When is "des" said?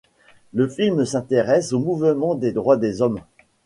2.33-2.53, 2.75-3.03